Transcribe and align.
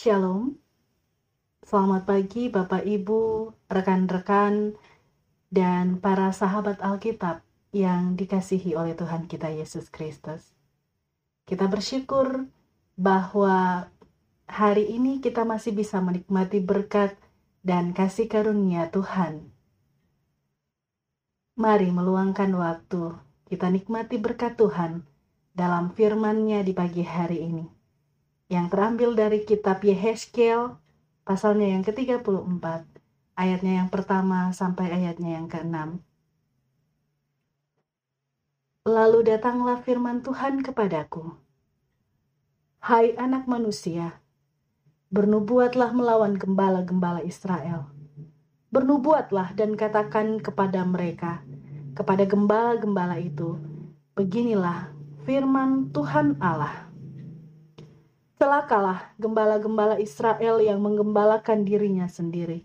Shalom, 0.00 0.56
selamat 1.60 2.08
pagi 2.08 2.48
Bapak 2.48 2.88
Ibu, 2.88 3.52
rekan-rekan, 3.68 4.72
dan 5.52 6.00
para 6.00 6.32
sahabat 6.32 6.80
Alkitab 6.80 7.44
yang 7.76 8.16
dikasihi 8.16 8.80
oleh 8.80 8.96
Tuhan 8.96 9.28
kita 9.28 9.52
Yesus 9.52 9.92
Kristus. 9.92 10.56
Kita 11.44 11.68
bersyukur 11.68 12.48
bahwa 12.96 13.92
hari 14.48 14.88
ini 14.88 15.20
kita 15.20 15.44
masih 15.44 15.76
bisa 15.76 16.00
menikmati 16.00 16.64
berkat 16.64 17.20
dan 17.60 17.92
kasih 17.92 18.24
karunia 18.24 18.88
Tuhan. 18.88 19.52
Mari 21.60 21.92
meluangkan 21.92 22.48
waktu 22.56 23.20
kita 23.52 23.68
nikmati 23.68 24.16
berkat 24.16 24.56
Tuhan 24.56 25.04
dalam 25.52 25.92
firman-Nya 25.92 26.64
di 26.64 26.72
pagi 26.72 27.04
hari 27.04 27.44
ini 27.44 27.79
yang 28.50 28.66
terambil 28.66 29.14
dari 29.14 29.46
kitab 29.46 29.78
Yehezkiel 29.86 30.74
pasalnya 31.22 31.70
yang 31.70 31.86
ke-34 31.86 32.82
ayatnya 33.38 33.78
yang 33.78 33.88
pertama 33.94 34.50
sampai 34.50 34.90
ayatnya 34.90 35.38
yang 35.38 35.46
ke-6. 35.46 36.02
Lalu 38.90 39.18
datanglah 39.22 39.78
firman 39.86 40.26
Tuhan 40.26 40.66
kepadaku. 40.66 41.30
Hai 42.82 43.14
anak 43.14 43.46
manusia, 43.46 44.18
bernubuatlah 45.14 45.94
melawan 45.94 46.34
gembala-gembala 46.34 47.22
Israel. 47.22 47.86
Bernubuatlah 48.74 49.54
dan 49.54 49.78
katakan 49.78 50.42
kepada 50.42 50.82
mereka, 50.82 51.46
kepada 51.94 52.26
gembala-gembala 52.26 53.14
itu, 53.22 53.62
beginilah 54.18 54.90
firman 55.22 55.94
Tuhan 55.94 56.34
Allah 56.42 56.89
Celakalah 58.40 59.12
gembala-gembala 59.20 60.00
Israel 60.00 60.64
yang 60.64 60.80
menggembalakan 60.80 61.60
dirinya 61.60 62.08
sendiri. 62.08 62.64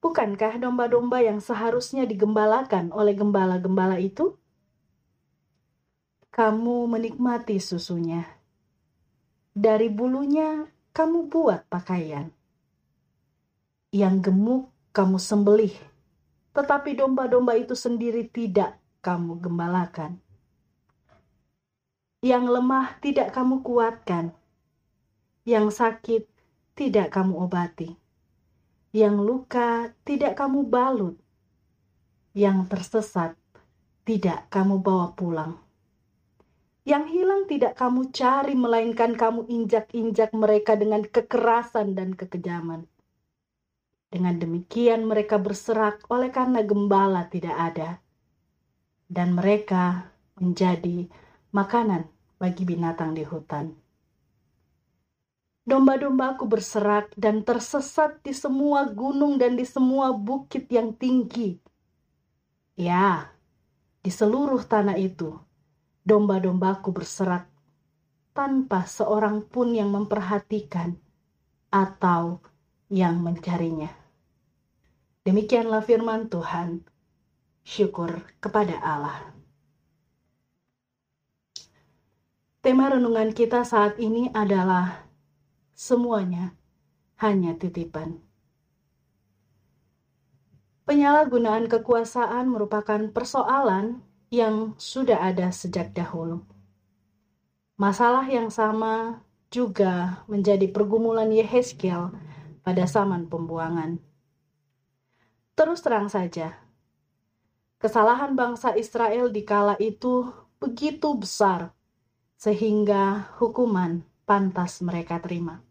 Bukankah 0.00 0.56
domba-domba 0.56 1.20
yang 1.20 1.44
seharusnya 1.44 2.08
digembalakan 2.08 2.88
oleh 2.96 3.12
gembala-gembala 3.12 4.00
itu? 4.00 4.32
Kamu 6.32 6.88
menikmati 6.88 7.60
susunya. 7.60 8.24
Dari 9.52 9.92
bulunya 9.92 10.72
kamu 10.96 11.28
buat 11.28 11.68
pakaian. 11.68 12.32
Yang 13.92 14.32
gemuk 14.32 14.72
kamu 14.96 15.20
sembelih, 15.20 15.76
tetapi 16.56 16.96
domba-domba 16.96 17.60
itu 17.60 17.76
sendiri 17.76 18.24
tidak 18.32 18.80
kamu 19.04 19.36
gembalakan 19.36 20.23
yang 22.24 22.48
lemah 22.48 22.96
tidak 23.04 23.36
kamu 23.36 23.60
kuatkan, 23.60 24.32
yang 25.44 25.68
sakit 25.68 26.24
tidak 26.72 27.12
kamu 27.12 27.36
obati, 27.36 27.92
yang 28.96 29.20
luka 29.20 29.92
tidak 30.08 30.32
kamu 30.40 30.64
balut, 30.64 31.20
yang 32.32 32.64
tersesat 32.64 33.36
tidak 34.08 34.48
kamu 34.48 34.80
bawa 34.80 35.12
pulang. 35.12 35.60
Yang 36.88 37.04
hilang 37.12 37.42
tidak 37.44 37.76
kamu 37.76 38.08
cari, 38.08 38.56
melainkan 38.56 39.20
kamu 39.20 39.44
injak-injak 39.44 40.32
mereka 40.32 40.80
dengan 40.80 41.04
kekerasan 41.04 41.92
dan 41.92 42.16
kekejaman. 42.16 42.88
Dengan 44.08 44.40
demikian 44.40 45.04
mereka 45.04 45.36
berserak 45.36 46.00
oleh 46.08 46.32
karena 46.32 46.64
gembala 46.64 47.28
tidak 47.28 47.52
ada. 47.52 48.00
Dan 49.12 49.36
mereka 49.36 50.08
menjadi 50.40 51.08
makanan 51.52 52.13
bagi 52.44 52.68
binatang 52.68 53.16
di 53.16 53.24
hutan. 53.24 53.72
Domba-dombaku 55.64 56.44
berserak 56.44 57.16
dan 57.16 57.40
tersesat 57.40 58.20
di 58.20 58.36
semua 58.36 58.84
gunung 58.84 59.40
dan 59.40 59.56
di 59.56 59.64
semua 59.64 60.12
bukit 60.12 60.68
yang 60.68 60.92
tinggi. 60.92 61.56
Ya, 62.76 63.32
di 64.04 64.12
seluruh 64.12 64.60
tanah 64.60 65.00
itu, 65.00 65.32
domba-dombaku 66.04 66.92
berserak 66.92 67.48
tanpa 68.36 68.84
seorang 68.84 69.40
pun 69.48 69.72
yang 69.72 69.88
memperhatikan 69.88 71.00
atau 71.72 72.44
yang 72.92 73.24
mencarinya. 73.24 73.88
Demikianlah 75.24 75.80
firman 75.80 76.28
Tuhan. 76.28 76.84
Syukur 77.64 78.20
kepada 78.44 78.76
Allah. 78.84 79.32
Tema 82.64 82.88
renungan 82.88 83.36
kita 83.36 83.60
saat 83.60 84.00
ini 84.00 84.32
adalah 84.32 85.04
semuanya 85.76 86.56
hanya 87.20 87.52
titipan. 87.60 88.24
Penyalahgunaan 90.88 91.68
kekuasaan 91.68 92.48
merupakan 92.48 93.12
persoalan 93.12 94.00
yang 94.32 94.72
sudah 94.80 95.20
ada 95.28 95.52
sejak 95.52 95.92
dahulu. 95.92 96.40
Masalah 97.76 98.24
yang 98.32 98.48
sama 98.48 99.20
juga 99.52 100.24
menjadi 100.24 100.64
pergumulan 100.72 101.28
Yehezkiel 101.36 102.16
pada 102.64 102.88
zaman 102.88 103.28
pembuangan. 103.28 104.00
Terus 105.52 105.84
terang 105.84 106.08
saja, 106.08 106.64
kesalahan 107.76 108.32
bangsa 108.32 108.72
Israel 108.72 109.28
di 109.28 109.44
kala 109.44 109.76
itu 109.76 110.32
begitu 110.56 111.12
besar 111.12 111.76
sehingga 112.44 113.32
hukuman 113.40 114.04
pantas 114.28 114.84
mereka 114.84 115.16
terima. 115.16 115.64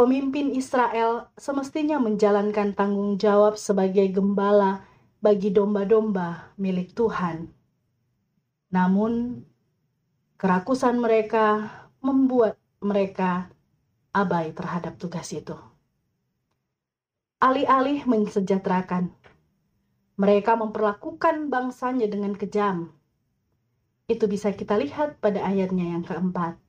Pemimpin 0.00 0.56
Israel 0.56 1.28
semestinya 1.36 2.00
menjalankan 2.00 2.72
tanggung 2.72 3.20
jawab 3.20 3.60
sebagai 3.60 4.08
gembala 4.08 4.80
bagi 5.20 5.52
domba-domba 5.52 6.56
milik 6.56 6.96
Tuhan. 6.96 7.52
Namun, 8.72 9.44
kerakusan 10.40 10.96
mereka 10.96 11.68
membuat 12.00 12.56
mereka 12.80 13.52
abai 14.08 14.56
terhadap 14.56 14.96
tugas 14.96 15.28
itu. 15.36 15.54
Alih-alih 17.44 18.08
mensejahterakan, 18.08 19.12
mereka 20.16 20.56
memperlakukan 20.56 21.52
bangsanya 21.52 22.08
dengan 22.08 22.32
kejam 22.32 23.03
itu 24.04 24.28
bisa 24.28 24.52
kita 24.52 24.76
lihat 24.76 25.16
pada 25.20 25.40
ayatnya 25.40 25.96
yang 25.96 26.04
keempat. 26.04 26.60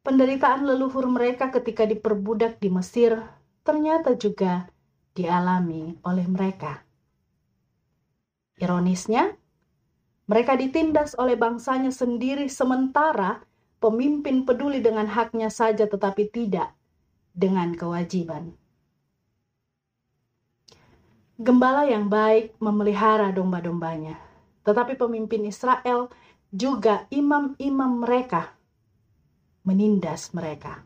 Penderitaan 0.00 0.64
leluhur 0.64 1.04
mereka 1.12 1.52
ketika 1.52 1.84
diperbudak 1.84 2.56
di 2.56 2.72
Mesir 2.72 3.20
ternyata 3.60 4.16
juga 4.16 4.72
dialami 5.12 6.00
oleh 6.00 6.24
mereka. 6.24 6.80
Ironisnya, 8.56 9.36
mereka 10.24 10.56
ditindas 10.56 11.12
oleh 11.20 11.36
bangsanya 11.36 11.92
sendiri 11.92 12.48
sementara 12.48 13.44
pemimpin 13.76 14.48
peduli 14.48 14.80
dengan 14.80 15.04
haknya 15.04 15.52
saja 15.52 15.84
tetapi 15.84 16.32
tidak 16.32 16.72
dengan 17.36 17.76
kewajiban. 17.76 18.56
Gembala 21.40 21.88
yang 21.88 22.08
baik 22.08 22.56
memelihara 22.60 23.32
domba-dombanya 23.32 24.29
tetapi 24.66 24.96
pemimpin 24.96 25.48
Israel 25.48 26.10
juga 26.50 27.06
imam-imam 27.08 28.02
mereka 28.02 28.60
menindas 29.64 30.32
mereka. 30.34 30.82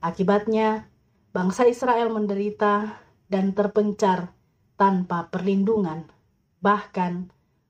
Akibatnya, 0.00 0.88
bangsa 1.30 1.68
Israel 1.68 2.10
menderita 2.10 2.98
dan 3.30 3.52
terpencar 3.52 4.32
tanpa 4.80 5.28
perlindungan, 5.28 6.08
bahkan 6.58 7.28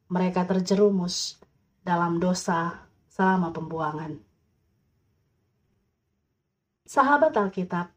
mereka 0.08 0.46
terjerumus 0.46 1.42
dalam 1.82 2.22
dosa 2.22 2.86
selama 3.10 3.50
pembuangan. 3.50 4.22
Sahabat 6.86 7.36
Alkitab, 7.36 7.92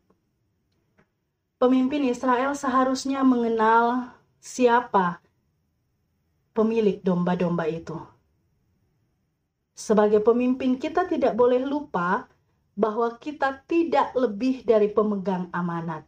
pemimpin 1.57 2.09
Israel 2.09 2.53
seharusnya 2.53 3.23
mengenal 3.25 4.13
siapa 4.43 5.22
pemilik 6.53 7.01
domba-domba 7.01 7.65
itu. 7.65 7.97
Sebagai 9.73 10.21
pemimpin, 10.21 10.77
kita 10.77 11.09
tidak 11.09 11.33
boleh 11.33 11.65
lupa 11.65 12.29
bahwa 12.77 13.09
kita 13.17 13.65
tidak 13.65 14.13
lebih 14.13 14.61
dari 14.61 14.89
pemegang 14.89 15.49
amanat, 15.49 16.05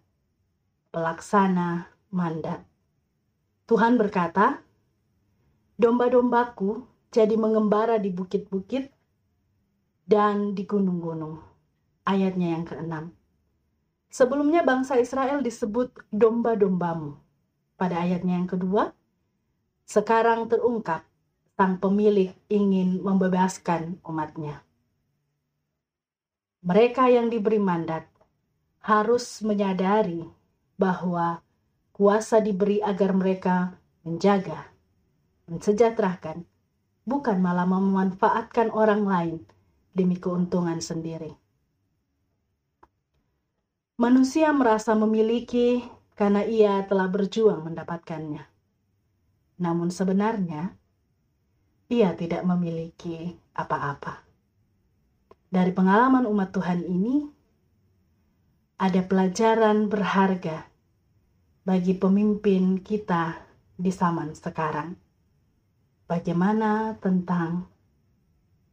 pelaksana 0.93 1.89
mandat. 2.13 2.61
Tuhan 3.65 3.97
berkata, 3.97 4.61
"Domba-dombaku 5.81 6.85
jadi 7.09 7.33
mengembara 7.33 7.97
di 7.97 8.13
bukit-bukit 8.13 8.93
dan 10.05 10.53
di 10.53 10.61
gunung-gunung." 10.69 11.41
Ayatnya 12.05 12.53
yang 12.53 12.69
keenam. 12.69 13.17
Sebelumnya 14.13 14.61
bangsa 14.61 15.01
Israel 15.01 15.41
disebut 15.41 15.89
domba-dombamu. 16.13 17.17
Pada 17.75 18.05
ayatnya 18.05 18.37
yang 18.37 18.47
kedua, 18.47 18.93
sekarang 19.85 20.51
terungkap 20.51 21.05
sang 21.55 21.79
pemilik 21.79 22.35
ingin 22.51 22.99
membebaskan 22.99 24.01
umatnya. 24.03 24.65
mereka 26.65 27.05
yang 27.13 27.29
diberi 27.29 27.61
mandat 27.61 28.09
harus 28.81 29.45
menyadari 29.45 30.25
bahwa 30.81 31.45
kuasa 31.93 32.41
diberi 32.41 32.81
agar 32.81 33.13
mereka 33.13 33.77
menjaga, 34.01 34.73
mensejahterakan, 35.45 36.41
bukan 37.05 37.37
malah 37.37 37.69
memanfaatkan 37.69 38.73
orang 38.73 39.05
lain 39.05 39.37
demi 39.93 40.17
keuntungan 40.17 40.81
sendiri. 40.81 41.37
Manusia 44.01 44.49
merasa 44.49 44.97
memiliki 44.97 45.85
karena 46.17 46.43
ia 46.43 46.81
telah 46.89 47.07
berjuang 47.07 47.61
mendapatkannya. 47.61 48.54
Namun 49.55 49.87
sebenarnya, 49.87 50.75
ia 51.87 52.11
tidak 52.17 52.43
memiliki 52.43 53.37
apa-apa. 53.55 54.25
Dari 55.47 55.71
pengalaman 55.71 56.27
umat 56.27 56.51
Tuhan 56.51 56.83
ini, 56.83 57.23
ada 58.75 58.99
pelajaran 59.07 59.87
berharga 59.87 60.67
bagi 61.63 61.95
pemimpin 61.95 62.83
kita 62.83 63.39
di 63.79 63.87
zaman 63.87 64.35
sekarang. 64.35 64.99
Bagaimana 66.05 66.99
tentang 66.99 67.65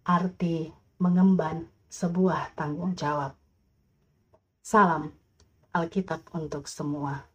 arti 0.02 0.68
mengemban 0.98 1.70
sebuah 1.86 2.58
tanggung 2.58 2.98
jawab? 2.98 3.38
Salam 4.60 5.14
Alkitab 5.72 6.28
untuk 6.36 6.68
semua. 6.68 7.31